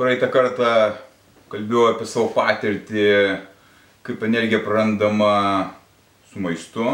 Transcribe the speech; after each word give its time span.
Praeitą 0.00 0.30
kartą 0.32 0.64
kalbėjau 1.52 1.90
apie 1.90 2.06
savo 2.08 2.30
patirtį, 2.32 3.02
kaip 4.06 4.22
energija 4.24 4.62
prarandama 4.64 5.32
su 6.30 6.40
maistu, 6.40 6.86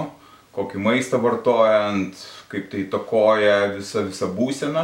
kokį 0.57 0.81
maistą 0.83 1.21
vartojant, 1.23 2.19
kaip 2.51 2.67
tai 2.73 2.83
takoja 2.91 3.61
visą, 3.77 4.03
visą 4.09 4.27
būseną. 4.35 4.83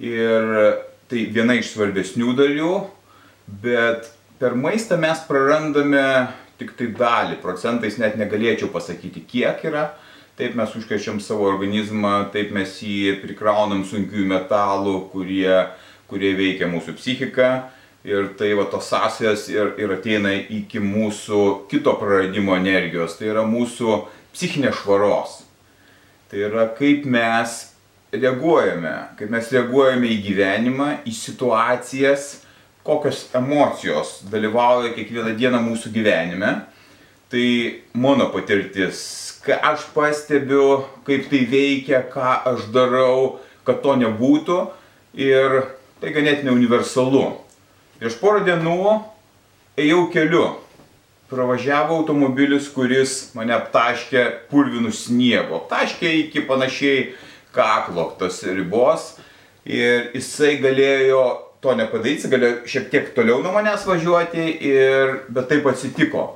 Ir 0.00 0.48
tai 1.12 1.26
viena 1.36 1.58
iš 1.60 1.74
svarbesnių 1.74 2.32
dalių, 2.38 2.72
bet 3.60 4.08
per 4.40 4.56
maistą 4.56 4.96
mes 4.96 5.20
prarandame 5.28 6.06
tik 6.56 6.72
tai 6.80 6.88
dalį, 6.96 7.42
procentais 7.44 8.00
net 8.00 8.16
negalėčiau 8.16 8.72
pasakyti, 8.72 9.26
kiek 9.28 9.60
yra 9.68 9.90
taip 10.38 10.56
mes 10.56 10.72
užkrečiam 10.76 11.20
savo 11.20 11.44
organizmą, 11.50 12.30
taip 12.32 12.54
mes 12.56 12.78
jį 12.80 13.18
prikraunam 13.20 13.84
sunkiųjų 13.84 14.28
metalų, 14.30 14.94
kurie, 15.12 15.58
kurie 16.12 16.34
veikia 16.38 16.68
mūsų 16.70 16.96
psichiką. 16.98 17.48
Ir 18.06 18.32
tai 18.38 18.50
va 18.58 18.66
tos 18.66 18.88
sąsajas 18.90 19.46
ir, 19.52 19.76
ir 19.78 19.92
ateina 19.94 20.32
iki 20.34 20.80
mūsų 20.82 21.68
kito 21.70 21.94
praradimo 22.00 22.56
energijos, 22.58 23.14
tai 23.18 23.28
yra 23.30 23.44
mūsų 23.46 24.00
psichinės 24.34 24.80
švaros. 24.80 25.36
Tai 26.30 26.40
yra 26.48 26.66
kaip 26.74 27.06
mes 27.06 27.54
reaguojame, 28.12 28.96
kaip 29.20 29.30
mes 29.30 29.52
reaguojame 29.54 30.10
į 30.10 30.18
gyvenimą, 30.26 30.88
į 31.06 31.14
situacijas, 31.14 32.32
kokios 32.82 33.28
emocijos 33.38 34.18
dalyvauja 34.32 34.90
kiekvieną 34.96 35.36
dieną 35.38 35.62
mūsų 35.62 35.94
gyvenime. 35.94 36.56
Tai 37.32 37.46
mano 37.96 38.26
patirtis 38.34 39.06
ką 39.42 39.56
aš 39.72 39.86
pastebiu, 39.94 40.84
kaip 41.06 41.26
tai 41.30 41.42
veikia, 41.50 42.02
ką 42.12 42.34
aš 42.52 42.68
darau, 42.74 43.38
kad 43.66 43.82
to 43.82 43.96
nebūtų. 43.98 44.58
Ir 45.18 45.58
tai 46.02 46.10
ganėtinai 46.10 46.50
universalu. 46.56 47.28
Prieš 48.00 48.16
porą 48.18 48.42
dienų 48.42 48.96
ėjau 49.78 50.08
keliu. 50.10 50.46
Pravažiavo 51.30 52.00
automobilis, 52.00 52.66
kuris 52.74 53.30
mane 53.38 53.54
aptaškė 53.54 54.24
purvinų 54.50 54.90
sniego. 54.92 55.62
Aptaškė 55.62 56.10
iki 56.26 56.42
panašiai 56.48 57.12
kaklo 57.54 58.10
tos 58.18 58.42
ribos. 58.50 59.14
Ir 59.64 60.10
jisai 60.16 60.56
galėjo 60.60 61.22
to 61.62 61.76
nepadaryti, 61.78 62.28
galėjo 62.28 62.66
šiek 62.68 62.90
tiek 62.90 63.12
toliau 63.14 63.38
nuo 63.44 63.54
manęs 63.54 63.86
važiuoti, 63.86 64.48
ir, 64.66 65.14
bet 65.30 65.46
taip 65.52 65.70
atsitiko 65.70 66.32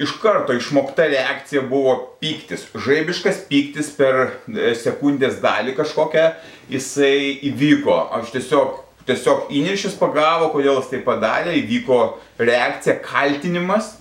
iš 0.00 0.12
karto 0.22 0.54
išmokta 0.56 1.04
reakcija 1.12 1.62
buvo 1.68 1.94
pyktis. 2.20 2.64
Žaibiškas 2.74 3.42
pyktis 3.50 3.90
per 3.96 4.20
e, 4.48 4.72
sekundės 4.78 5.40
dalį 5.42 5.74
kažkokią 5.76 6.26
jisai 6.72 7.36
įvyko. 7.50 7.96
Aš 8.16 8.32
tiesiog, 8.32 8.78
tiesiog 9.08 9.50
įniršis 9.52 9.98
pagavo, 10.00 10.48
kodėl 10.54 10.78
jis 10.78 10.88
tai 10.92 11.00
padarė, 11.04 11.52
įvyko 11.60 11.98
reakcija, 12.40 12.96
kaltinimas. 13.04 13.98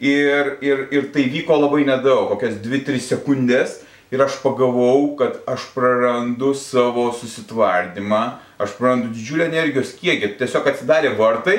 Ir, 0.00 0.56
ir, 0.64 0.86
ir 0.92 1.10
tai 1.12 1.24
vyko 1.32 1.56
labai 1.56 1.82
nedaug, 1.88 2.30
kokias 2.32 2.56
2-3 2.64 3.02
sekundės. 3.04 3.82
Ir 4.12 4.22
aš 4.22 4.38
pagavau, 4.40 5.16
kad 5.18 5.40
aš 5.50 5.66
prarandu 5.74 6.52
savo 6.56 7.08
susitvardymą, 7.16 8.22
aš 8.62 8.76
prarandu 8.78 9.10
didžiulę 9.12 9.48
energijos 9.50 9.90
kiekį. 9.98 10.36
Tiesiog 10.40 10.68
atsidarė 10.70 11.10
vartai 11.18 11.58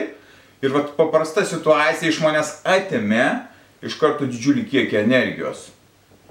ir 0.64 0.74
vat, 0.74 0.96
paprasta 0.98 1.44
situacija 1.46 2.10
iš 2.10 2.22
manęs 2.24 2.56
atėmė 2.66 3.28
iš 3.86 3.98
karto 4.02 4.28
didžiulį 4.30 4.66
kiekį 4.72 5.02
energijos. 5.04 5.68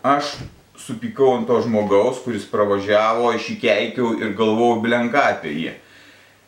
Aš 0.07 0.37
supykau 0.81 1.37
ant 1.39 1.49
to 1.49 1.59
žmogaus, 1.65 2.21
kuris 2.25 2.47
pravažiavo, 2.51 3.31
aš 3.35 3.51
jį 3.53 3.57
keikiau 3.63 4.15
ir 4.21 4.35
galvojau 4.39 4.83
blenka 4.85 5.25
apie 5.33 5.55
jį. 5.55 5.75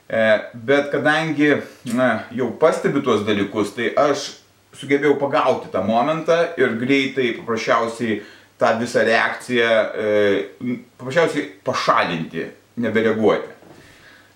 E, 0.08 0.25
bet 0.54 0.91
kadangi 0.92 1.50
na, 1.97 2.25
jau 2.32 2.50
pastebiu 2.60 3.03
tuos 3.04 3.25
dalykus, 3.26 3.75
tai 3.76 3.91
aš 3.98 4.31
sugebėjau 4.78 5.19
pagauti 5.20 5.72
tą 5.72 5.82
momentą 5.84 6.38
ir 6.60 6.76
greitai 6.81 7.34
paprasčiausiai 7.41 8.22
tą 8.58 8.72
visą 8.81 9.04
reakciją 9.06 9.69
e, 9.69 10.81
paprasčiausiai 11.00 11.47
pašalinti, 11.66 12.48
nebereaguoti. 12.84 13.57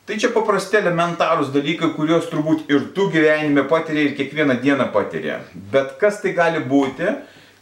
Tai 0.03 0.17
čia 0.19 0.33
paprasti 0.35 0.81
elementarūs 0.81 1.53
dalykai, 1.55 1.93
kuriuos 1.95 2.25
turbūt 2.27 2.65
ir 2.73 2.89
tu 2.95 3.05
gyvenime 3.13 3.63
patiri 3.71 4.09
ir 4.09 4.15
kiekvieną 4.19 4.57
dieną 4.59 4.89
patiri. 4.91 5.37
Bet 5.71 5.93
kas 6.01 6.17
tai 6.25 6.33
gali 6.35 6.59
būti, 6.67 7.07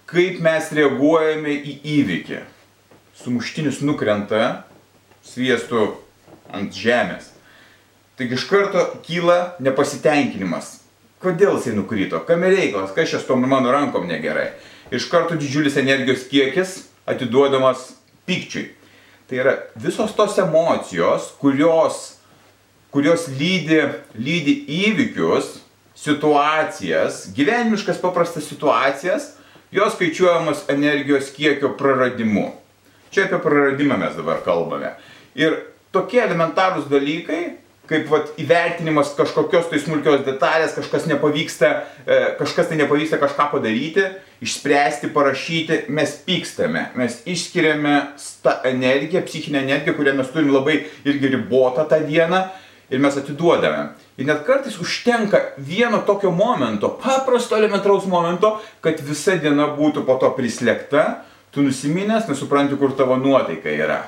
kaip 0.09 0.39
mes 0.41 0.71
reaguojame 0.73 1.53
į 1.53 1.75
įvykį. 1.99 2.39
Sumuštinis 3.21 3.83
nukrenta 3.85 4.63
sviestu 5.21 5.83
ant 6.49 6.73
žemės. 6.73 7.27
Taigi 8.17 8.39
iš 8.39 8.47
karto 8.49 8.87
kyla 9.05 9.59
nepasitenkinimas. 9.61 10.79
Kodėl 11.21 11.59
jisai 11.59 11.75
nukrito? 11.77 12.23
Kam 12.25 12.47
reikalas? 12.49 12.95
Kas 12.97 13.13
čia 13.13 13.21
su 13.21 13.29
tom 13.29 13.45
mano 13.45 13.69
rankom 13.75 14.09
negerai? 14.09 14.55
Iš 14.89 15.11
karto 15.13 15.37
didžiulis 15.37 15.77
energijos 15.77 16.25
kiekis 16.33 16.73
atiduodamas 17.05 17.91
pykčiui. 18.25 18.71
Tai 19.29 19.43
yra 19.45 19.55
visos 19.77 20.17
tos 20.17 20.41
emocijos, 20.41 21.29
kurios 21.37 22.01
kurios 22.95 23.29
lydi, 23.39 23.81
lydi 24.19 24.57
įvykius, 24.87 25.59
situacijas, 26.01 27.27
gyvenimiškas 27.37 28.01
paprastas 28.01 28.49
situacijas, 28.49 29.35
jos 29.71 29.95
skaičiuojamos 29.95 30.65
energijos 30.73 31.31
kiekio 31.37 31.75
praradimu. 31.79 32.51
Čia 33.11 33.27
apie 33.27 33.41
praradimą 33.43 33.99
mes 33.99 34.15
dabar 34.19 34.41
kalbame. 34.47 34.95
Ir 35.39 35.57
tokie 35.95 36.23
elementarūs 36.23 36.87
dalykai, 36.91 37.41
kaip 37.91 38.07
vat, 38.11 38.29
įvertinimas 38.39 39.11
kažkokios 39.19 39.67
tai 39.71 39.81
smulkios 39.83 40.23
detalės, 40.27 40.77
kažkas 40.77 41.09
nepavyksta, 41.11 41.71
e, 42.07 42.19
kažkas 42.39 42.71
tai 42.71 42.79
nepavyksta 42.79 43.19
kažką 43.19 43.49
padaryti, 43.57 44.07
išspręsti, 44.47 45.11
parašyti, 45.15 45.81
mes 45.91 46.15
pykstame, 46.27 46.87
mes 46.95 47.19
išskiriame 47.27 47.97
tą 48.45 48.61
energiją, 48.71 49.25
psichinę 49.27 49.65
energiją, 49.67 49.97
kurią 49.99 50.15
mes 50.23 50.31
turim 50.31 50.55
labai 50.55 50.85
irgi 51.05 51.35
ribotą 51.35 51.85
tą 51.91 51.99
dieną 52.07 52.45
ir 52.91 53.01
mes 53.01 53.17
atiduodame. 53.17 53.91
Ir 54.19 54.27
net 54.29 54.43
kartais 54.47 54.77
užtenka 54.83 55.41
vieno 55.57 56.03
tokio 56.07 56.31
momento, 56.35 56.91
paprasto 57.01 57.57
elementaraus 57.57 58.07
momento, 58.11 58.59
kad 58.85 59.01
visa 59.07 59.39
diena 59.41 59.71
būtų 59.77 60.05
po 60.07 60.19
to 60.21 60.33
prislėgta, 60.37 61.23
tu 61.55 61.65
nusiminęs, 61.67 62.29
nesupranti, 62.29 62.77
kur 62.79 62.95
tavo 62.99 63.17
nuotaika 63.19 63.71
yra. 63.73 64.03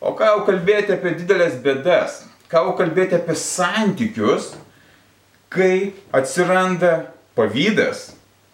O 0.00 0.14
ką 0.14 0.30
jau 0.30 0.42
kalbėti 0.46 0.94
apie 0.94 1.16
didelės 1.18 1.58
bėdas, 1.62 2.22
ką 2.50 2.64
jau 2.68 2.74
kalbėti 2.78 3.18
apie 3.18 3.34
santykius, 3.38 4.52
kai 5.50 5.92
atsiranda 6.14 7.10
pavydas, 7.38 8.12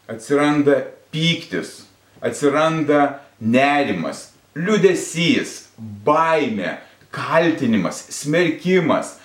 atsiranda 0.08 0.80
pyktis, 1.12 1.82
atsiranda 2.24 3.20
nerimas, 3.40 4.30
liudesys, 4.56 5.68
baime, 5.76 6.78
kaltinimas, 7.14 8.00
smerkimas, 8.14 9.18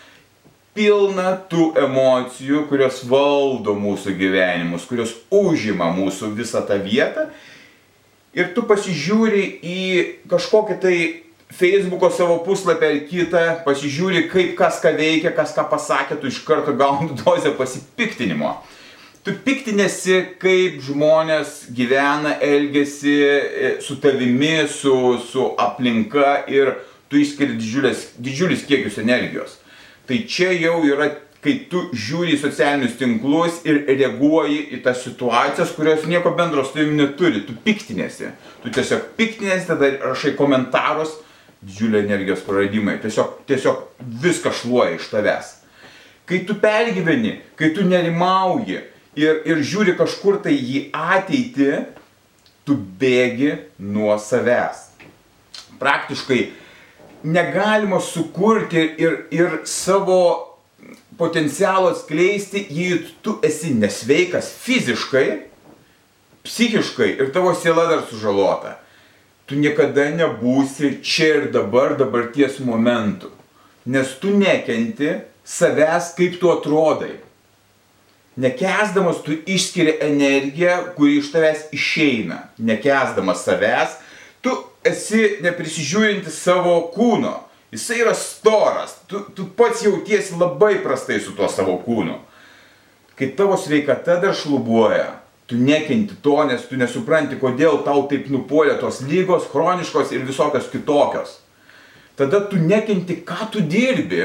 pilna 0.79 1.33
tų 1.51 1.73
emocijų, 1.83 2.63
kurios 2.69 3.01
valdo 3.09 3.73
mūsų 3.75 4.13
gyvenimus, 4.15 4.87
kurios 4.87 5.11
užima 5.27 5.89
mūsų 5.91 6.31
visą 6.37 6.63
tą 6.63 6.77
vietą. 6.79 7.27
Ir 8.37 8.53
tu 8.55 8.63
pasižiūri 8.69 9.43
į 9.59 9.81
kažkokį 10.31 10.77
tai 10.79 10.95
Facebook'o 11.59 12.11
savo 12.13 12.37
puslapį 12.45 12.87
ar 12.87 12.97
kitą, 13.09 13.43
pasižiūri, 13.65 14.27
kaip 14.31 14.55
kas 14.55 14.79
ką 14.83 14.93
veikia, 14.95 15.33
kas 15.35 15.51
ką 15.57 15.65
pasakė, 15.67 16.19
tu 16.21 16.31
iš 16.31 16.43
karto 16.47 16.75
gauni 16.77 17.17
dozę 17.23 17.51
pasipiktinimo. 17.59 18.55
Tu 19.25 19.33
piktinėsi, 19.43 20.21
kaip 20.39 20.79
žmonės 20.85 21.65
gyvena, 21.75 22.37
elgesi 22.39 23.17
e, 23.19 23.71
su 23.83 23.99
tavimi, 23.99 24.61
su, 24.71 24.93
su 25.27 25.49
aplinka 25.59 26.45
ir 26.47 26.77
tu 27.11 27.19
išskiri 27.19 27.57
didžiulis 27.59 28.63
kiekius 28.69 29.01
energijos. 29.03 29.58
Tai 30.09 30.17
čia 30.25 30.49
jau 30.57 30.79
yra, 30.89 31.11
kai 31.43 31.53
tu 31.69 31.83
žiūri 31.93 32.33
į 32.33 32.41
socialinius 32.41 32.95
tinklus 32.97 33.59
ir 33.69 33.83
reaguoji 33.85 34.63
į 34.73 34.79
tas 34.87 35.03
situacijas, 35.05 35.75
kurios 35.75 36.07
nieko 36.09 36.31
bendro 36.37 36.63
su 36.65 36.73
tavimi 36.73 36.97
neturi, 36.97 37.43
tu 37.45 37.53
piktinėsi. 37.65 38.31
Tu 38.63 38.73
tiesiog 38.73 39.11
piktinėsi, 39.19 39.67
tada 39.69 39.91
rašai 40.09 40.33
komentarus, 40.39 41.13
didžiuliai 41.61 42.07
energijos 42.07 42.41
praradimai. 42.47 42.97
Tiesiog, 43.03 43.43
tiesiog 43.47 43.85
viskas 44.23 44.63
šluoja 44.63 44.97
iš 44.97 45.11
tavęs. 45.11 45.53
Kai 46.29 46.41
tu 46.49 46.55
pergyveni, 46.61 47.35
kai 47.59 47.69
tu 47.77 47.85
nerimauji 47.85 48.79
ir, 49.19 49.41
ir 49.45 49.61
žiūri 49.61 49.93
kažkur 49.99 50.39
tai 50.41 50.55
į 50.57 50.87
ateitį, 50.93 51.69
tu 52.65 52.77
bėgi 52.97 53.53
nuo 53.77 54.17
savęs. 54.21 54.87
Praktiškai 55.79 56.41
negalima 57.23 57.99
sukurti 57.99 58.95
ir, 58.97 59.25
ir 59.31 59.61
savo 59.65 60.49
potencialo 61.17 61.89
atskleisti, 61.91 62.65
jei 62.69 62.99
tu 63.21 63.39
esi 63.43 63.73
nesveikas 63.75 64.51
fiziškai, 64.63 65.27
psichiškai 66.43 67.09
ir 67.19 67.33
tavo 67.35 67.53
siela 67.55 67.87
dar 67.89 68.05
sužalota. 68.09 68.77
Tu 69.45 69.57
niekada 69.59 70.05
nebūsi 70.13 70.99
čia 71.03 71.29
ir 71.39 71.47
dabar 71.51 71.97
dabarties 71.99 72.59
momentų. 72.63 73.31
Nes 73.89 74.13
tu 74.21 74.31
nekenti 74.37 75.17
savęs, 75.43 76.13
kaip 76.15 76.37
tu 76.39 76.51
atrodai. 76.53 77.17
Nekesdamas 78.39 79.23
tu 79.25 79.33
išskiri 79.33 79.97
energiją, 80.05 80.93
kuri 80.95 81.17
iš 81.19 81.31
tavęs 81.33 81.65
išeina. 81.75 82.43
Nekesdamas 82.61 83.41
savęs, 83.43 83.97
tu 84.45 84.53
esi 84.87 85.39
neprisižiūrinti 85.43 86.31
savo 86.33 86.75
kūno. 86.93 87.35
Jisai 87.73 87.99
yra 88.01 88.15
storas. 88.17 88.97
Tu, 89.09 89.21
tu 89.35 89.45
pats 89.57 89.83
jautiesi 89.85 90.37
labai 90.39 90.79
prastai 90.83 91.19
su 91.21 91.35
tuo 91.37 91.49
savo 91.51 91.77
kūnu. 91.85 92.17
Kai 93.19 93.33
tavo 93.37 93.57
sveikata 93.59 94.15
dar 94.23 94.35
šlubuoja, 94.35 95.19
tu 95.49 95.57
nekenti 95.59 96.15
to, 96.23 96.37
nes 96.47 96.63
tu 96.69 96.77
nesupranti, 96.79 97.37
kodėl 97.41 97.81
tau 97.85 98.05
taip 98.09 98.29
nupuolė 98.31 98.77
tos 98.79 99.01
lygos, 99.03 99.49
chroniškos 99.51 100.13
ir 100.15 100.23
visokios 100.27 100.69
kitokios. 100.71 101.39
Tada 102.19 102.41
tu 102.47 102.59
nekenti, 102.59 103.19
ką 103.27 103.49
tu 103.51 103.61
dirbi, 103.65 104.23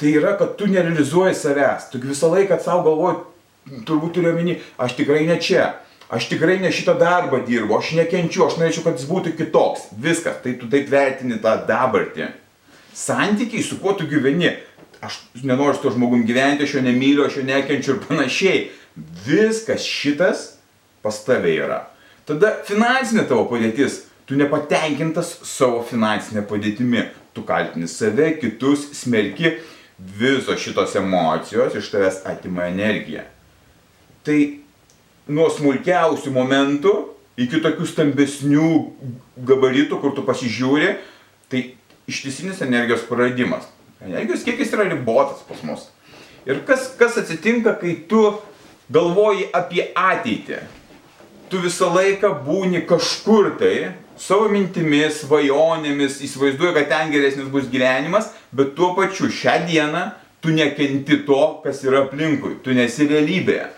tai 0.00 0.14
yra, 0.16 0.34
kad 0.40 0.56
tu 0.58 0.68
nerealizuoji 0.70 1.36
savęs. 1.36 1.90
Tu 1.92 2.00
visą 2.02 2.32
laiką 2.32 2.58
savo 2.62 2.84
galvoji, 2.88 3.22
turbūt 3.88 4.16
turiu 4.16 4.32
omeny, 4.32 4.58
aš 4.80 4.96
tikrai 4.98 5.24
ne 5.28 5.38
čia, 5.40 5.74
aš 6.12 6.28
tikrai 6.30 6.58
ne 6.62 6.70
šitą 6.72 6.96
darbą 7.00 7.40
dirbu, 7.46 7.78
aš 7.78 7.94
nekenčiu, 7.98 8.46
aš 8.46 8.58
norėčiau, 8.60 8.84
kad 8.86 9.00
jis 9.00 9.08
būtų 9.08 9.34
kitoks. 9.38 9.88
Viskas, 10.00 10.40
tai 10.44 10.56
tu 10.60 10.68
taip 10.72 10.88
vertini 10.92 11.40
tą 11.42 11.56
dabartį. 11.68 12.30
Santykiai, 12.94 13.64
su 13.66 13.80
kuo 13.82 13.94
tu 13.98 14.06
gyveni, 14.10 14.52
aš 15.04 15.18
nenoriu 15.42 15.74
su 15.76 15.82
to 15.84 15.94
žmogum 15.96 16.24
gyventi, 16.28 16.66
aš 16.66 16.76
jo 16.78 16.84
nemyliu, 16.84 17.26
aš 17.26 17.40
jo 17.40 17.46
nekenčiu 17.48 17.96
ir 17.96 18.02
panašiai. 18.06 18.64
Viskas 19.26 19.86
šitas 19.88 20.46
pas 21.02 21.18
tave 21.26 21.52
yra. 21.58 21.82
Tada 22.24 22.54
finansinė 22.64 23.26
tavo 23.28 23.44
padėtis, 23.50 24.04
tu 24.24 24.38
nepatenkintas 24.38 25.34
savo 25.44 25.82
finansinė 25.84 26.44
padėtimi, 26.48 27.08
tu 27.36 27.42
kaltini 27.44 27.88
save, 27.90 28.30
kitus, 28.40 28.86
smerki 28.96 29.58
visos 29.98 30.62
šitos 30.62 30.94
emocijos 30.96 31.74
iš 31.76 31.90
tavęs 31.92 32.22
atima 32.30 32.68
energiją. 32.70 33.26
Tai 34.24 34.38
nuo 35.28 35.48
smulkiausių 35.52 36.32
momentų 36.34 36.94
iki 37.40 37.60
tokių 37.64 37.86
stambesnių 37.88 38.68
gabaritų, 39.48 39.98
kur 40.02 40.14
tu 40.14 40.22
pasižiūri, 40.26 40.94
tai 41.50 41.64
ištisinis 42.10 42.62
energijos 42.62 43.06
praradimas. 43.08 43.66
Energijos 44.04 44.44
kiekis 44.46 44.72
yra 44.76 44.86
ribotas 44.90 45.42
pas 45.48 45.62
mus. 45.66 45.88
Ir 46.44 46.60
kas, 46.68 46.90
kas 46.98 47.16
atsitinka, 47.22 47.72
kai 47.80 47.96
tu 48.08 48.22
galvoji 48.92 49.48
apie 49.56 49.88
ateitį? 49.96 50.60
Tu 51.48 51.60
visą 51.62 51.88
laiką 51.94 52.30
būni 52.44 52.82
kažkur 52.88 53.54
tai, 53.60 53.94
savo 54.20 54.50
mintimis, 54.52 55.22
svajonėmis, 55.22 56.20
įsivaizduoji, 56.26 56.74
kad 56.76 56.90
ten 56.92 57.14
geresnis 57.14 57.48
bus 57.52 57.66
gyvenimas, 57.72 58.30
bet 58.54 58.74
tuo 58.76 58.92
pačiu 58.98 59.30
šią 59.32 59.62
dieną 59.68 60.04
tu 60.44 60.52
nekenti 60.52 61.22
to, 61.24 61.40
kas 61.64 61.80
yra 61.86 62.04
aplinkui, 62.04 62.58
tu 62.62 62.76
nesi 62.76 63.08
realybėje. 63.08 63.70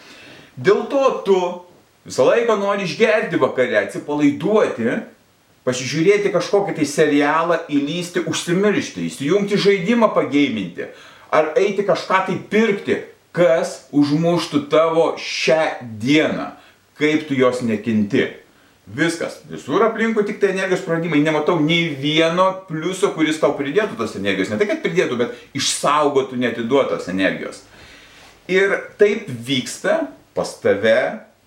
Dėl 0.56 0.86
to 0.88 1.04
tu 1.26 1.40
visą 2.06 2.24
laiką 2.30 2.56
nori 2.60 2.86
išgerti 2.86 3.40
vakare, 3.40 3.76
atsipalaiduoti, 3.82 5.00
pasižiūrėti 5.66 6.32
kažkokį 6.34 6.76
tai 6.78 6.86
serialą, 6.88 7.58
įlysti, 7.72 8.22
užsimiršti, 8.30 9.08
įsijungti 9.10 9.58
žaidimą 9.60 10.12
pageiminti, 10.14 10.88
ar 11.34 11.52
eiti 11.58 11.84
kažką 11.86 12.22
tai 12.28 12.38
pirkti, 12.50 13.02
kas 13.36 13.82
užmuštų 13.92 14.64
tavo 14.72 15.10
šią 15.20 15.60
dieną, 16.00 16.50
kaip 16.96 17.26
tu 17.28 17.36
jos 17.36 17.60
nekinti. 17.66 18.30
Viskas. 18.86 19.40
Visur 19.50 19.82
aplinkui 19.82 20.22
tik 20.28 20.38
tai 20.38 20.52
energijos 20.52 20.84
praradimai. 20.86 21.18
Nematau 21.18 21.58
nei 21.58 21.88
vieno 21.98 22.52
pliuso, 22.68 23.10
kuris 23.16 23.40
tau 23.42 23.56
pridėtų 23.58 23.98
tos 23.98 24.14
energijos. 24.14 24.52
Ne 24.52 24.60
tai, 24.60 24.68
kad 24.70 24.78
pridėtų, 24.84 25.18
bet 25.18 25.58
išsaugotų 25.58 26.38
netiduotos 26.38 27.08
energijos. 27.10 27.64
Ir 28.46 28.76
taip 29.00 29.26
vyksta 29.26 30.04
pas 30.36 30.52
tave, 30.60 31.00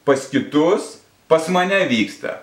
pas 0.05 0.25
kitus, 0.31 0.97
pas 1.29 1.45
mane 1.53 1.79
vyksta. 1.89 2.39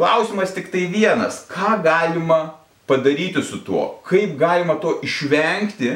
Klausimas 0.00 0.54
tik 0.56 0.72
tai 0.72 0.86
vienas. 0.88 1.44
Ką 1.50 1.76
galima 1.84 2.56
padaryti 2.88 3.44
su 3.44 3.60
tuo? 3.64 4.00
Kaip 4.08 4.38
galima 4.40 4.80
to 4.80 4.96
išvengti, 5.04 5.92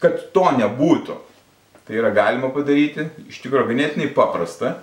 kad 0.00 0.30
to 0.32 0.48
nebūtų? 0.56 1.20
Tai 1.84 2.00
yra 2.00 2.10
galima 2.16 2.48
padaryti, 2.48 3.10
iš 3.28 3.44
tikrųjų 3.44 3.68
ganėtinai 3.74 4.08
paprasta. 4.16 4.78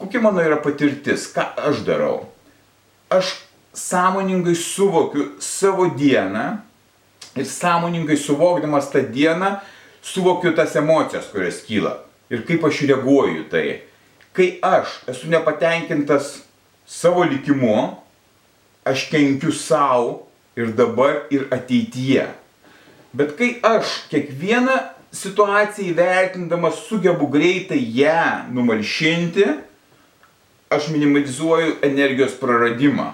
Kokia 0.00 0.24
mano 0.24 0.40
yra 0.40 0.56
patirtis, 0.64 1.28
ką 1.30 1.52
aš 1.68 1.84
darau? 1.84 2.32
aš 3.12 3.34
sąmoningai 3.74 4.56
suvokiu 4.56 5.24
savo 5.38 5.86
dieną 5.86 6.56
ir 7.36 7.46
sąmoningai 7.46 8.16
suvokdamas 8.16 8.90
tą 8.90 9.00
dieną 9.12 9.56
suvokiu 10.02 10.52
tas 10.56 10.76
emocijas, 10.76 11.28
kurios 11.32 11.60
kyla 11.66 11.96
ir 12.32 12.44
kaip 12.48 12.64
aš 12.64 12.82
reaguoju 12.88 13.46
tai. 13.52 13.82
Kai 14.32 14.56
aš 14.64 15.02
esu 15.12 15.28
nepatenkintas 15.28 16.38
savo 16.88 17.24
likimu, 17.28 17.98
aš 18.88 19.06
kenkiu 19.12 19.52
savo 19.52 20.22
ir 20.56 20.72
dabar 20.76 21.26
ir 21.30 21.46
ateityje. 21.52 22.26
Bet 23.12 23.36
kai 23.36 23.58
aš 23.60 24.06
kiekvieną 24.08 24.78
situaciją 25.12 25.92
įvertindamas 25.92 26.86
sugebu 26.88 27.28
greitai 27.28 27.80
ją 27.98 28.48
numalšinti, 28.52 29.44
aš 30.72 30.88
minimalizuoju 30.88 31.82
energijos 31.84 32.38
praradimą. 32.40 33.10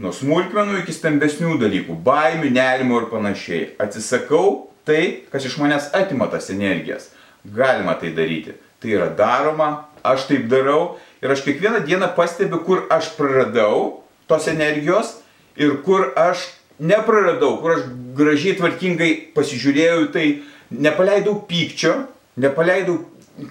Nuo 0.00 0.12
smulkmenų 0.16 0.82
iki 0.82 0.92
stambesnių 0.96 1.56
dalykų, 1.60 1.96
baimių, 2.04 2.52
nerimo 2.52 3.00
ir 3.00 3.08
panašiai. 3.08 3.64
Atsisakau 3.80 4.70
tai, 4.88 5.24
kas 5.32 5.48
iš 5.48 5.56
manęs 5.60 5.90
atima 5.96 6.28
tas 6.32 6.48
energijas. 6.52 7.10
Galima 7.44 7.94
tai 8.00 8.12
daryti. 8.16 8.54
Tai 8.80 8.90
yra 8.90 9.08
daroma, 9.12 9.88
aš 10.02 10.26
taip 10.30 10.46
darau 10.48 10.96
ir 11.20 11.32
aš 11.32 11.44
kiekvieną 11.44 11.82
dieną 11.84 12.12
pastebiu, 12.16 12.62
kur 12.64 12.86
aš 12.92 13.12
praradau 13.16 14.00
tos 14.28 14.48
energijos 14.48 15.18
ir 15.56 15.80
kur 15.84 16.12
aš 16.16 16.46
nepraradau, 16.80 17.58
kur 17.60 17.76
aš 17.76 17.84
gražiai 18.16 18.56
tvarkingai 18.56 19.10
pasižiūrėjau 19.36 20.08
tai, 20.14 20.26
nepaleidau 20.70 21.36
pykčio, 21.48 22.06
nepaleidau 22.40 23.02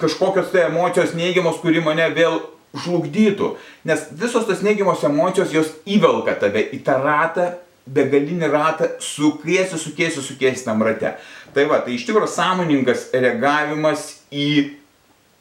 kažkokios 0.01 0.49
tai 0.53 0.67
emocijos 0.67 1.13
neigiamos, 1.17 1.61
kuri 1.61 1.81
mane 1.83 2.09
vėl 2.15 2.39
žlugdytų. 2.77 3.53
Nes 3.89 4.07
visos 4.17 4.45
tos 4.49 4.61
neigiamos 4.65 5.03
emocijos 5.05 5.53
jos 5.53 5.71
įvelka 5.89 6.35
tave 6.41 6.65
į 6.73 6.81
tą 6.85 6.97
ratą, 7.03 7.51
begalinį 7.95 8.49
ratą, 8.51 8.89
sukiesi, 9.03 9.79
sukiesi, 9.81 10.21
sukiesi 10.25 10.65
tam 10.65 10.83
rate. 10.85 11.15
Tai 11.55 11.65
va, 11.69 11.79
tai 11.85 11.95
iš 11.95 12.05
tikrųjų 12.07 12.29
sąmoningas 12.31 13.07
reagavimas 13.15 14.11
į 14.29 14.49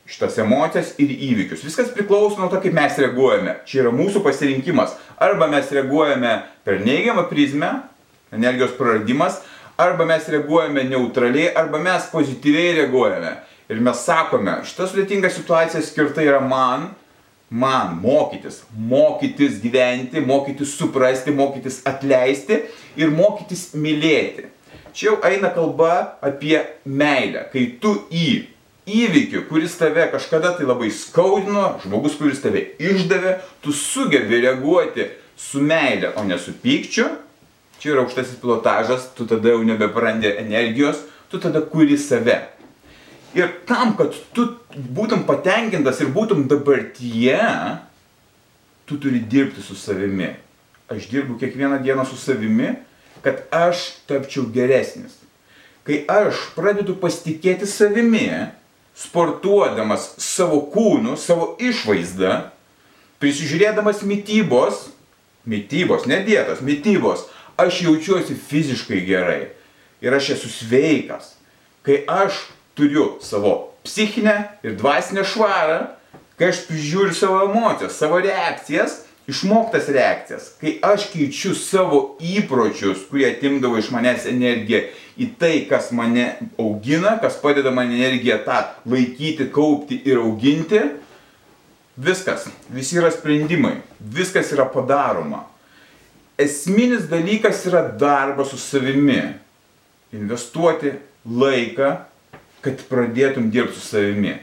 šitas 0.08 0.38
emocijas 0.40 0.94
ir 1.02 1.12
įvykius. 1.12 1.66
Viskas 1.66 1.92
priklauso 1.92 2.40
nuo 2.40 2.48
to, 2.48 2.60
kaip 2.62 2.76
mes 2.76 2.96
reaguojame. 3.00 3.58
Čia 3.68 3.82
yra 3.84 3.92
mūsų 3.92 4.22
pasirinkimas. 4.24 4.96
Arba 5.20 5.50
mes 5.52 5.68
reaguojame 5.74 6.32
per 6.64 6.80
neigiamą 6.84 7.26
prizmę, 7.28 7.74
energijos 8.32 8.72
praradimas, 8.78 9.42
arba 9.78 10.06
mes 10.08 10.28
reaguojame 10.32 10.86
neutraliai, 10.88 11.52
arba 11.56 11.80
mes 11.82 12.08
pozityviai 12.12 12.78
reaguojame. 12.80 13.34
Ir 13.68 13.82
mes 13.84 14.00
sakome, 14.00 14.62
šita 14.64 14.88
sudėtinga 14.88 15.28
situacija 15.32 15.82
skirta 15.84 16.24
yra 16.24 16.40
man, 16.40 16.88
man 17.50 17.96
mokytis, 18.02 18.62
mokytis 18.76 19.60
gyventi, 19.62 20.20
mokytis 20.20 20.74
suprasti, 20.76 21.32
mokytis 21.32 21.80
atleisti 21.88 22.62
ir 22.96 23.12
mokytis 23.14 23.72
mylėti. 23.74 24.48
Čia 24.92 25.12
jau 25.12 25.18
eina 25.24 25.50
kalba 25.54 26.18
apie 26.24 26.58
meilę, 26.84 27.46
kai 27.52 27.64
tu 27.80 27.94
į 28.12 28.28
įvykį, 28.88 29.44
kuris 29.48 29.76
tave 29.78 30.08
kažkada 30.12 30.54
tai 30.56 30.66
labai 30.68 30.90
skaudino, 30.92 31.78
žmogus, 31.84 32.16
kuris 32.20 32.40
tave 32.42 32.64
išdavė, 32.80 33.38
tu 33.64 33.72
sugebi 33.76 34.42
reaguoti 34.44 35.08
su 35.38 35.62
meilė, 35.62 36.14
o 36.16 36.24
ne 36.26 36.38
su 36.40 36.54
pykčiu, 36.62 37.06
čia 37.78 37.92
yra 37.94 38.04
aukštasis 38.04 38.40
pilotažas, 38.42 39.10
tu 39.16 39.28
tada 39.28 39.54
jau 39.54 39.64
nebeprandi 39.64 40.32
energijos, 40.40 41.04
tu 41.30 41.40
tada 41.40 41.62
kuri 41.62 41.98
save. 42.00 42.40
Ir 43.36 43.50
tam, 43.68 43.92
kad 43.98 44.14
tu 44.32 44.46
būtum 44.72 45.26
patenkintas 45.28 46.00
ir 46.00 46.12
būtum 46.14 46.46
dabartyje, 46.48 47.40
tu 48.88 48.96
turi 48.96 49.20
dirbti 49.20 49.62
su 49.62 49.76
savimi. 49.76 50.30
Aš 50.88 51.10
dirbu 51.10 51.36
kiekvieną 51.40 51.82
dieną 51.84 52.06
su 52.08 52.16
savimi 52.16 52.72
kad 53.22 53.36
aš 53.50 53.76
tapčiau 54.06 54.46
geresnis. 54.52 55.18
Kai 55.86 56.02
aš 56.08 56.50
pradedu 56.56 56.96
pasitikėti 57.00 57.66
savimi, 57.68 58.28
sportuodamas 58.98 60.10
savo 60.20 60.60
kūnu, 60.72 61.16
savo 61.16 61.54
išvaizdą, 61.62 62.50
prisižiūrėdamas 63.22 64.02
mytybos, 64.06 64.88
mytybos, 65.48 66.06
ne 66.10 66.20
dietos, 66.26 66.60
mytybos, 66.64 67.26
aš 67.58 67.82
jaučiuosi 67.86 68.36
fiziškai 68.48 69.00
gerai 69.06 69.40
ir 70.04 70.14
aš 70.14 70.34
esu 70.36 70.50
sveikas. 70.52 71.34
Kai 71.86 72.02
aš 72.04 72.44
turiu 72.78 73.16
savo 73.20 73.74
psichinę 73.82 74.36
ir 74.62 74.78
dvasinę 74.78 75.26
švarą, 75.26 75.82
kai 76.38 76.52
aš 76.52 76.62
prižiūriu 76.68 77.14
savo 77.18 77.42
emocijas, 77.48 77.98
savo 77.98 78.20
reakcijas, 78.22 79.00
išmoktas 79.28 79.90
reakcijas, 79.92 80.52
kai 80.60 80.78
aš 80.84 81.08
keičiu 81.12 81.52
savo 81.58 82.00
įpročius, 82.22 83.02
kurie 83.10 83.26
atimdavo 83.32 83.80
iš 83.80 83.90
manęs 83.92 84.28
energiją 84.30 84.86
į 85.18 85.28
tai, 85.40 85.52
kas 85.68 85.90
mane 85.92 86.30
augina, 86.60 87.18
kas 87.20 87.36
padeda 87.42 87.72
man 87.74 87.90
energiją 87.92 88.38
tą 88.46 88.62
laikyti, 88.88 89.50
kaupti 89.52 90.00
ir 90.08 90.22
auginti, 90.22 90.80
viskas, 91.98 92.46
visi 92.72 93.00
yra 93.00 93.10
sprendimai, 93.12 93.80
viskas 93.98 94.54
yra 94.54 94.68
padaroma. 94.70 95.44
Esminis 96.38 97.08
dalykas 97.10 97.64
yra 97.66 97.82
darbas 97.98 98.52
su 98.54 98.60
savimi. 98.62 99.20
Investuoti 100.14 100.94
laiką, 101.26 101.88
kad 102.68 102.84
pradėtum 102.90 103.48
dirbti 103.52 103.80
su 103.80 103.88
savimi. 103.94 104.36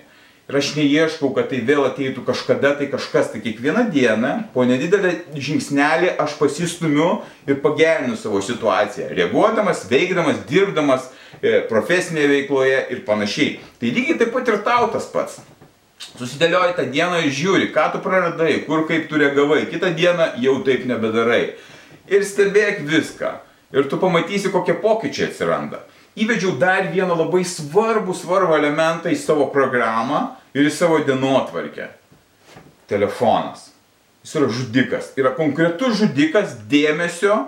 Ir 0.46 0.60
aš 0.60 0.75
neieškau, 0.77 1.32
kad 1.34 1.48
tai 1.50 1.63
vėl 1.65 1.88
ateitų 1.88 2.22
kažkada, 2.27 2.75
tai 2.77 2.86
kažkas, 2.91 3.32
tai 3.34 3.39
kiekvieną 3.41 3.88
dieną, 3.89 4.34
po 4.53 4.62
nedidelį 4.70 5.15
žingsnelį 5.41 6.12
aš 6.22 6.36
pasistumiu 6.38 7.08
ir 7.50 7.58
pagerinu 7.63 8.13
savo 8.20 8.44
situaciją, 8.46 9.10
reaguodamas, 9.17 9.88
veikdamas, 9.89 10.44
dirbdamas 10.46 11.08
e, 11.41 11.63
profesinėje 11.72 12.29
veikloje 12.29 12.77
ir 12.94 13.01
panašiai. 13.08 13.55
Tai 13.82 13.96
lygiai 13.98 14.20
taip 14.22 14.36
pat 14.38 14.53
ir 14.53 14.62
tau 14.67 14.91
tas 14.94 15.10
pats. 15.10 15.41
Susidėlioji 16.20 16.77
tą 16.77 16.86
dieną 16.94 17.24
ir 17.25 17.34
žiūri, 17.34 17.72
ką 17.74 17.88
tu 17.96 18.03
praradai, 18.05 18.60
kur 18.67 18.86
kaip 18.86 19.10
tu 19.10 19.17
reagavai, 19.17 19.63
kitą 19.72 19.96
dieną 19.98 20.36
jau 20.46 20.60
taip 20.67 20.86
nebedarai. 20.86 21.55
Ir 22.05 22.22
stebėk 22.22 22.86
viską. 22.86 23.34
Ir 23.74 23.89
tu 23.89 23.98
pamatysi, 23.98 24.53
kokie 24.53 24.77
pokyčiai 24.77 25.32
atsiranda 25.32 25.82
įvedžiau 26.15 26.55
dar 26.60 26.88
vieną 26.93 27.17
labai 27.19 27.43
svarbų, 27.48 28.15
svarbų 28.15 28.55
elementą 28.57 29.12
į 29.12 29.19
savo 29.19 29.50
programą 29.53 30.36
ir 30.55 30.67
į 30.67 30.74
savo 30.74 31.01
dienotvarkę. 31.03 31.89
Telefonas. 32.89 33.72
Jis 34.24 34.38
yra 34.39 34.48
žudikas. 34.50 35.12
Yra 35.19 35.34
konkretus 35.38 36.00
žudikas 36.00 36.55
dėmesio, 36.69 37.43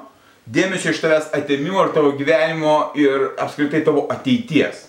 dėmesio 0.46 0.92
iš 0.94 1.02
tavęs 1.02 1.32
atimimo 1.38 1.82
ir 1.86 1.96
tavo 1.96 2.12
gyvenimo 2.18 2.76
ir 3.00 3.32
apskritai 3.42 3.82
tavo 3.86 4.06
ateities. 4.14 4.86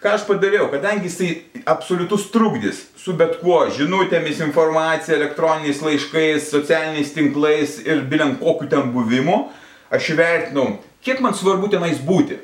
Ką 0.00 0.12
aš 0.12 0.26
padariau, 0.28 0.66
kadangi 0.70 1.08
jisai 1.08 1.30
absoliutus 1.66 2.26
trukdis 2.30 2.82
su 3.00 3.14
bet 3.16 3.38
kuo, 3.40 3.62
žinutėmis, 3.72 4.42
informacija, 4.44 5.16
elektroniniais 5.16 5.80
laiškais, 5.82 6.50
socialiniais 6.52 7.14
tinklais 7.16 7.78
ir 7.86 8.04
biliant 8.06 8.36
kokiu 8.38 8.68
ten 8.70 8.92
buvimu, 8.92 9.46
aš 9.90 10.12
įvertinau, 10.12 10.76
kiek 11.06 11.22
man 11.24 11.34
svarbu 11.34 11.72
tenais 11.72 12.02
būti 12.02 12.36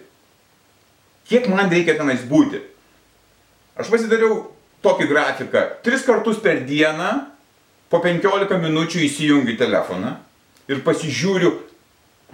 kiek 1.33 1.49
man 1.49 1.73
reikia 1.73 1.97
tenais 1.97 2.25
būti. 2.29 2.61
Aš 3.81 3.89
pasidariau 3.89 4.51
tokį 4.85 5.09
grafiką. 5.09 5.63
Tris 5.85 6.05
kartus 6.05 6.41
per 6.43 6.61
dieną 6.69 7.13
po 7.93 8.03
15 8.05 8.59
minučių 8.61 9.05
įsijungiu 9.07 9.57
telefoną 9.61 10.17
ir 10.69 10.83
pasižiūriu, 10.85 11.55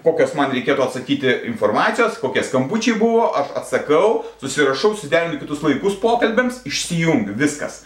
kokios 0.03 0.35
man 0.39 0.53
reikėtų 0.55 0.85
atsakyti 0.85 1.33
informacijos, 1.51 2.19
kokie 2.23 2.43
skambučiai 2.47 2.99
buvo, 2.99 3.29
aš 3.39 3.55
atsakau, 3.63 4.23
susirašau, 4.43 4.95
susiderinu 4.95 5.41
kitus 5.41 5.63
laikus 5.67 5.99
pokalbėms, 6.03 6.63
išsijungiu, 6.69 7.35
viskas. 7.39 7.83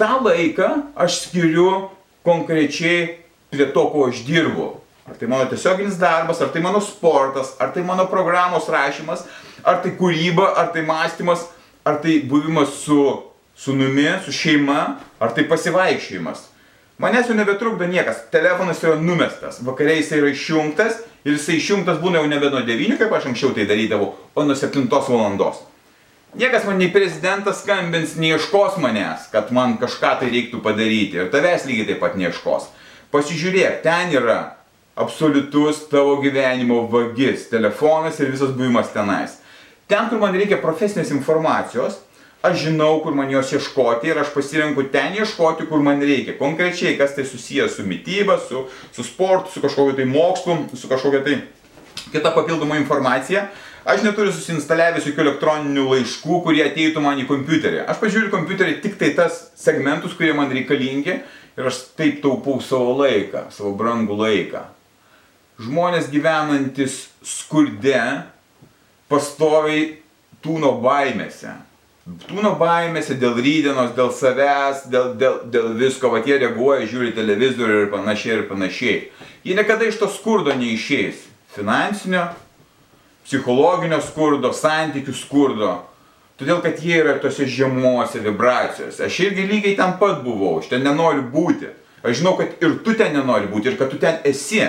Ta 0.00 0.18
laiką 0.20 0.68
aš 1.00 1.24
skiriu 1.26 1.90
konkrečiai 2.24 3.18
prie 3.52 3.68
to, 3.74 3.86
ko 3.92 4.08
aš 4.08 4.22
dirbu. 4.28 4.68
Ar 5.08 5.16
tai 5.18 5.26
mano 5.26 5.48
tiesioginis 5.50 5.98
darbas, 5.98 6.40
ar 6.40 6.52
tai 6.54 6.62
mano 6.62 6.80
sportas, 6.84 7.56
ar 7.58 7.72
tai 7.74 7.82
mano 7.82 8.04
programos 8.06 8.68
rašymas, 8.70 9.24
ar 9.64 9.80
tai 9.84 9.94
kūryba, 9.98 10.52
ar 10.56 10.70
tai 10.74 10.84
mąstymas, 10.86 11.46
ar 11.84 12.00
tai 12.02 12.20
buvimas 12.28 12.74
su 12.84 13.00
sunumi, 13.56 14.08
su 14.24 14.32
šeima, 14.32 14.80
ar 15.20 15.34
tai 15.36 15.44
pasivaikščiojimas. 15.48 16.46
Manęs 17.00 17.30
jau 17.30 17.36
nebetrukdo 17.36 17.86
niekas, 17.88 18.26
telefonas 18.32 18.82
yra 18.84 18.98
numestas, 19.00 19.62
vakariai 19.64 20.02
jisai 20.02 20.18
yra 20.20 20.30
išjungtas 20.34 20.98
ir 21.24 21.32
jisai 21.32 21.56
išjungtas 21.56 22.00
būna 22.02 22.20
jau 22.20 22.28
nebe 22.28 22.50
nuo 22.52 22.60
9, 22.66 22.98
kaip 23.00 23.14
aš 23.16 23.30
anksčiau 23.30 23.54
tai 23.56 23.64
darydavau, 23.68 24.12
o 24.36 24.44
nuo 24.44 24.56
7 24.56 24.84
valandos. 24.90 25.62
Niekas 26.36 26.66
man 26.68 26.76
nei 26.78 26.92
prezidentas 26.92 27.64
skambins, 27.64 28.14
neieškos 28.20 28.76
manęs, 28.78 29.30
kad 29.32 29.48
man 29.50 29.78
kažką 29.80 30.12
tai 30.20 30.28
reiktų 30.30 30.60
padaryti 30.62 31.18
ir 31.18 31.32
tavęs 31.32 31.64
lygiai 31.66 31.88
taip 31.88 32.04
pat 32.04 32.20
neieškos. 32.20 32.68
Pasižiūrėk, 33.10 33.80
ten 33.82 34.12
yra 34.14 34.38
absoliutus 34.94 35.88
tavo 35.90 36.20
gyvenimo 36.22 36.84
vagis, 36.92 37.48
telefonas 37.50 38.20
ir 38.20 38.30
visas 38.30 38.52
buvimas 38.54 38.92
tenais. 38.94 39.39
Ten, 39.90 40.06
kur 40.10 40.20
man 40.22 40.36
reikia 40.38 40.60
profesinės 40.62 41.10
informacijos, 41.14 41.98
aš 42.46 42.62
žinau, 42.64 43.00
kur 43.04 43.16
man 43.16 43.30
jos 43.32 43.50
ieškoti 43.52 44.12
ir 44.12 44.20
aš 44.22 44.30
pasirenku 44.32 44.86
ten 44.92 45.16
ieškoti, 45.18 45.66
kur 45.68 45.82
man 45.84 46.00
reikia. 46.00 46.38
Konkrečiai, 46.38 46.94
kas 47.00 47.16
tai 47.16 47.26
susijęs 47.28 47.76
su 47.76 47.84
mytyba, 47.88 48.38
su, 48.46 48.64
su 48.94 49.04
sportu, 49.04 49.52
su 49.52 49.64
kažkokiu 49.64 49.98
tai 49.98 50.06
mokslu, 50.08 50.56
su 50.78 50.88
kažkokia 50.88 51.24
tai 51.26 51.36
kita 52.14 52.32
papildoma 52.36 52.78
informacija. 52.80 53.48
Aš 53.90 54.04
neturiu 54.04 54.32
susinstaliavęs 54.32 55.06
jokių 55.08 55.24
elektroninių 55.24 55.86
laiškų, 55.90 56.40
kurie 56.44 56.64
ateitų 56.66 57.00
man 57.02 57.20
į 57.20 57.26
kompiuterį. 57.28 57.84
Aš 57.88 58.00
pažiūriu 58.00 58.32
kompiuterį 58.32 58.80
tik 58.84 58.98
tai 59.00 59.14
tas 59.16 59.48
segmentus, 59.58 60.14
kurie 60.16 60.34
man 60.36 60.52
reikalingi 60.52 61.16
ir 61.20 61.70
aš 61.72 61.86
taip 61.98 62.20
taupau 62.24 62.60
savo 62.64 62.92
laiką, 63.00 63.48
savo 63.56 63.72
brangų 63.76 64.20
laiką 64.20 64.68
žmonės 65.60 66.08
gyvenantis 66.12 67.08
skurde 67.26 68.00
pastoviai 69.10 69.98
tūno 70.44 70.76
baimėse. 70.82 71.56
Tūno 72.26 72.54
baimėse 72.58 73.14
dėl 73.20 73.36
rydienos, 73.38 73.92
dėl 73.94 74.10
savęs, 74.14 74.86
dėl, 74.90 75.12
dėl, 75.20 75.36
dėl 75.52 75.74
visko, 75.78 76.10
va 76.10 76.22
jie 76.24 76.38
reaguoja, 76.40 76.88
žiūri 76.90 77.12
televizorių 77.14 77.82
ir 77.84 77.90
panašiai 77.92 78.38
ir 78.38 78.46
panašiai. 78.48 79.02
Jie 79.46 79.56
niekada 79.58 79.86
iš 79.86 80.00
to 80.00 80.08
skurdo 80.10 80.54
neišeis. 80.56 81.26
Finansinio, 81.54 82.28
psichologinio 83.26 84.00
skurdo, 84.04 84.52
santykių 84.56 85.14
skurdo. 85.14 85.74
Todėl, 86.40 86.62
kad 86.64 86.80
jie 86.80 86.96
yra 87.02 87.18
tose 87.20 87.44
žemuose 87.44 88.22
vibracijose. 88.24 89.04
Aš 89.04 89.18
irgi 89.26 89.44
lygiai 89.44 89.76
ten 89.76 89.98
pat 90.00 90.22
buvau, 90.24 90.56
aš 90.62 90.70
ten 90.72 90.86
nenoriu 90.86 91.26
būti. 91.34 91.68
Aš 92.00 92.22
žinau, 92.22 92.32
kad 92.38 92.62
ir 92.64 92.78
tu 92.84 92.94
ten 92.96 93.12
nenori 93.12 93.50
būti, 93.50 93.68
ir 93.68 93.76
kad 93.76 93.90
tu 93.92 93.98
ten 94.00 94.22
esi, 94.24 94.62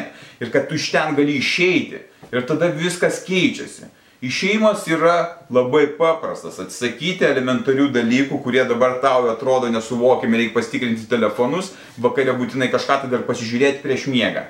ir 0.43 0.51
kad 0.51 0.67
tu 0.67 0.75
iš 0.75 0.89
ten 0.91 1.15
gali 1.15 1.37
išeiti. 1.39 2.01
Ir 2.31 2.43
tada 2.47 2.67
viskas 2.75 3.21
keičiasi. 3.23 3.87
Išėjimas 4.21 4.83
yra 4.85 5.15
labai 5.49 5.87
paprastas. 5.97 6.59
Atsisakyti 6.61 7.25
elementarių 7.25 7.87
dalykų, 7.95 8.37
kurie 8.43 8.61
dabar 8.69 8.99
tau 9.01 9.25
atrodo 9.31 9.71
nesuvokiami, 9.73 10.37
reikia 10.37 10.57
pasitikrinti 10.59 11.07
telefonus, 11.09 11.71
vakare 11.97 12.35
būtinai 12.37 12.69
kažką 12.69 12.99
tai 13.01 13.09
dar 13.09 13.23
pasižiūrėti 13.25 13.81
prieš 13.81 14.05
miegą. 14.13 14.45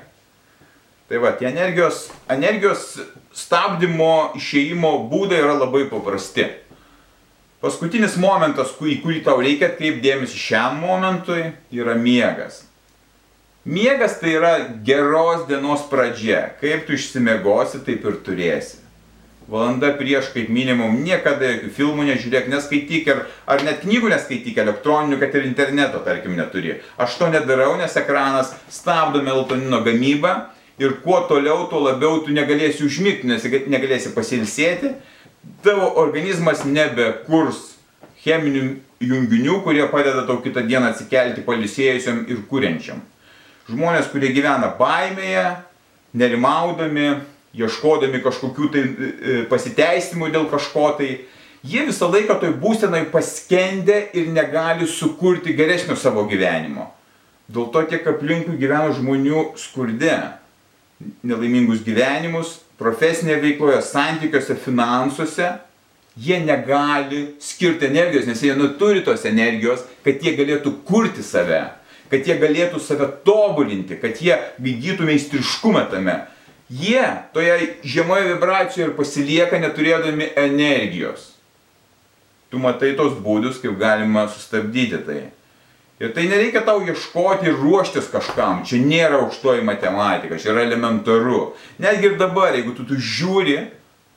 Tai 1.08 1.22
va, 1.24 1.32
tie 1.36 1.48
energijos, 1.48 2.10
energijos 2.28 2.84
stabdymo, 3.36 4.34
išėjimo 4.36 4.92
būdai 5.08 5.40
yra 5.40 5.56
labai 5.56 5.86
paprasti. 5.88 6.50
Paskutinis 7.64 8.18
momentas, 8.20 8.74
į 8.76 8.98
kurį 9.00 9.22
tau 9.24 9.38
reikia 9.40 9.70
atkreipdėmėsi 9.70 10.36
šiam 10.36 10.82
momentui, 10.84 11.48
yra 11.72 11.96
miegas. 11.96 12.66
Miegas 13.64 14.18
tai 14.20 14.36
yra 14.36 14.52
geros 14.84 15.46
dienos 15.48 15.88
pradžia. 15.88 16.50
Kaip 16.60 16.84
tu 16.88 16.96
išsimiegosi, 16.98 17.80
taip 17.86 18.04
ir 18.04 18.20
turėsi. 18.26 18.81
Valanda 19.52 19.90
prieš 19.98 20.30
kaip 20.32 20.48
minimum 20.48 20.94
niekada 21.04 21.50
jokių 21.50 21.70
filmų 21.76 22.06
nežiūrėk, 22.08 22.46
neskaityk 22.48 23.08
ir, 23.12 23.18
ar 23.44 23.64
net 23.66 23.82
knygų 23.84 24.08
neskaityk, 24.14 24.56
elektroninių, 24.62 25.18
kad 25.20 25.34
ir 25.36 25.44
interneto, 25.44 26.00
tarkim, 26.06 26.38
neturi. 26.38 26.78
Aš 26.96 27.18
to 27.20 27.28
nedarau, 27.28 27.74
nes 27.76 27.96
ekranas 28.00 28.54
stabdo 28.72 29.20
melatonino 29.24 29.82
gamybą 29.84 30.32
ir 30.80 30.96
kuo 31.04 31.20
toliau, 31.28 31.66
tuo 31.68 31.82
labiau 31.84 32.22
tu 32.24 32.32
negalėsi 32.32 32.86
užmigti, 32.86 33.28
nes 33.28 33.44
negalėsi 33.44 34.14
pasilsėti, 34.16 34.94
tavo 35.66 35.90
organizmas 36.00 36.64
nebekurs 36.64 37.74
cheminių 38.24 38.64
junginių, 39.02 39.58
kurie 39.66 39.84
padeda 39.92 40.24
tau 40.24 40.38
kitą 40.40 40.64
dieną 40.64 40.94
atsikelti 40.94 41.44
palisėjusiam 41.44 42.24
ir 42.30 42.40
kuriančiam. 42.48 43.02
Žmonės, 43.68 44.08
kurie 44.14 44.32
gyvena 44.34 44.72
baimėje, 44.78 45.44
nerimaudami, 46.18 47.08
ieškodami 47.56 48.22
kažkokių 48.24 48.68
tai 48.72 48.82
e, 48.82 49.36
pasiteisimų 49.50 50.30
dėl 50.32 50.48
kažko 50.50 50.88
tai, 50.98 51.10
jie 51.62 51.86
visą 51.88 52.08
laiką 52.10 52.38
toj 52.40 52.54
būsenai 52.62 53.04
paskendę 53.12 53.98
ir 54.16 54.30
negali 54.32 54.88
sukurti 54.88 55.54
geresnio 55.56 55.96
savo 55.96 56.24
gyvenimo. 56.30 56.88
Dėl 57.52 57.68
to 57.74 57.82
tiek 57.90 58.06
aplinkui 58.08 58.56
gyvena 58.56 58.94
žmonių 58.96 59.52
skurde, 59.60 60.14
nelaimingus 61.26 61.82
gyvenimus, 61.84 62.60
profesinėje 62.80 63.42
veikloje, 63.42 63.82
santykiuose, 63.84 64.56
finansuose, 64.62 65.50
jie 66.16 66.40
negali 66.44 67.22
skirti 67.40 67.88
energijos, 67.88 68.26
nes 68.28 68.42
jie 68.42 68.54
neturi 68.56 69.04
tos 69.04 69.24
energijos, 69.28 69.84
kad 70.04 70.22
jie 70.22 70.34
galėtų 70.38 70.74
kurti 70.88 71.24
save, 71.24 71.62
kad 72.12 72.28
jie 72.28 72.36
galėtų 72.40 72.80
save 72.82 73.08
tobulinti, 73.26 73.98
kad 74.00 74.20
jie 74.20 74.36
įgytų 74.60 75.08
meistriškumą 75.08 75.86
tame. 75.92 76.18
Jie 76.72 77.04
toje 77.34 77.76
žemoje 77.84 78.30
vibracijoje 78.30 78.88
ir 78.88 78.96
pasilieka 78.96 79.58
neturėdami 79.60 80.30
energijos. 80.40 81.32
Tu 82.48 82.60
matai 82.60 82.94
tos 82.96 83.12
būdus, 83.20 83.58
kaip 83.60 83.76
galima 83.80 84.24
sustabdyti 84.28 85.00
tai. 85.04 85.20
Ir 86.00 86.14
tai 86.16 86.24
nereikia 86.30 86.64
tau 86.64 86.80
ieškoti 86.80 87.50
ir 87.50 87.58
ruoštis 87.60 88.08
kažkam. 88.12 88.64
Čia 88.66 88.80
nėra 88.80 89.20
aukštoji 89.22 89.62
matematika, 89.66 90.38
čia 90.40 90.54
yra 90.54 90.64
elementaru. 90.64 91.52
Netgi 91.82 92.08
ir 92.08 92.16
dabar, 92.20 92.56
jeigu 92.56 92.72
tu, 92.74 92.86
tu 92.88 92.96
žiūri, 92.96 93.58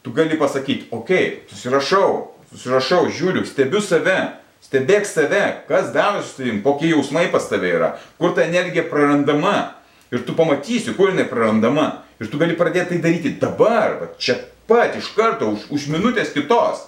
tu 0.06 0.16
gali 0.16 0.40
pasakyti, 0.40 0.88
okei, 0.96 1.28
okay, 1.28 1.52
susirašau, 1.52 2.10
susirašau, 2.54 3.04
žiūriu, 3.12 3.44
stebiu 3.46 3.84
save, 3.84 4.16
stebėk 4.64 5.06
save, 5.10 5.44
kas 5.68 5.92
darosi 5.94 6.32
su 6.32 6.40
tavim, 6.40 6.64
kokie 6.64 6.94
jausmai 6.94 7.28
pas 7.34 7.46
tave 7.52 7.76
yra, 7.76 7.92
kur 8.18 8.32
ta 8.34 8.48
energija 8.48 8.88
prarandama. 8.88 9.76
Ir 10.14 10.24
tu 10.24 10.34
pamatysi, 10.38 10.94
kur 10.96 11.12
jinai 11.12 11.28
prarandama. 11.28 12.05
Ir 12.22 12.32
tu 12.32 12.40
gali 12.40 12.56
pradėti 12.56 12.96
tai 12.96 13.02
daryti 13.04 13.34
dabar, 13.42 13.98
va, 14.00 14.12
čia 14.22 14.38
pat, 14.70 14.96
iš 14.96 15.12
karto, 15.18 15.52
už, 15.52 15.68
už 15.76 15.88
minutės 15.92 16.32
kitos. 16.36 16.88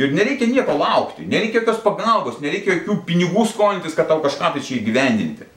Ir 0.00 0.14
nereikia 0.16 0.48
nieko 0.48 0.72
laukti, 0.78 1.26
nereikia 1.28 1.60
jokios 1.60 1.82
pagalbos, 1.84 2.40
nereikia 2.40 2.78
jokių 2.78 3.02
pinigų 3.08 3.44
skolintis, 3.50 3.96
kad 3.96 4.08
tau 4.08 4.22
kažką 4.24 4.54
tai 4.54 4.62
čia 4.64 4.78
įgyvendinti. 4.78 5.48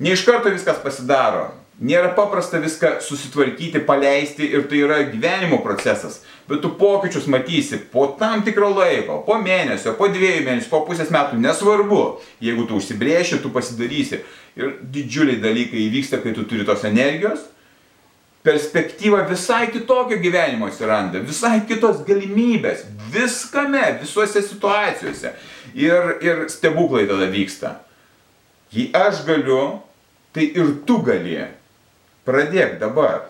Ne 0.00 0.12
iš 0.12 0.26
karto 0.28 0.52
viskas 0.52 0.80
pasidaro. 0.84 1.48
Nėra 1.80 2.10
paprasta 2.12 2.58
viską 2.60 2.98
susitvarkyti, 3.00 3.80
paleisti 3.88 4.44
ir 4.52 4.66
tai 4.68 4.82
yra 4.84 4.98
gyvenimo 5.08 5.62
procesas. 5.64 6.18
Bet 6.44 6.60
tu 6.60 6.74
pokyčius 6.76 7.24
matysi 7.32 7.78
po 7.92 8.04
tam 8.20 8.42
tikro 8.44 8.68
laiko, 8.74 9.22
po 9.24 9.38
mėnesio, 9.40 9.94
po 9.96 10.10
dviejų 10.12 10.42
mėnesių, 10.44 10.68
po 10.68 10.82
pusės 10.84 11.08
metų, 11.08 11.38
nesvarbu. 11.40 12.02
Jeigu 12.44 12.66
tu 12.68 12.76
užsibrieši, 12.76 13.40
tu 13.40 13.52
pasidarysi. 13.54 14.20
Ir 14.60 14.76
didžiuliai 14.92 15.40
dalykai 15.40 15.86
įvyksta, 15.86 16.20
kai 16.20 16.34
tu 16.36 16.44
turi 16.44 16.68
tos 16.68 16.84
energijos 16.84 17.48
perspektyva 18.42 19.22
visai 19.28 19.68
kitokio 19.72 20.18
gyvenimo 20.20 20.68
atsiranda, 20.70 21.20
visai 21.20 21.60
kitos 21.68 22.00
galimybės, 22.06 22.86
viskame, 23.12 23.82
visuose 24.00 24.42
situacijose. 24.46 25.34
Ir, 25.76 26.16
ir 26.24 26.46
stebuklai 26.50 27.04
tada 27.10 27.28
vyksta. 27.30 27.76
Jei 28.72 28.88
aš 28.96 29.24
galiu, 29.26 29.80
tai 30.34 30.48
ir 30.56 30.72
tu 30.86 31.00
gali. 31.04 31.42
Pradėk 32.26 32.78
dabar. 32.80 33.28